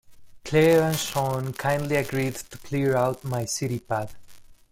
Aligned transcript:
Claire 0.43 0.81
and 0.81 0.97
Sean 0.97 1.53
kindly 1.53 1.95
agreed 1.95 2.33
to 2.33 2.57
clear 2.57 2.95
out 2.95 3.23
my 3.23 3.45
city 3.45 3.77
pad. 3.77 4.09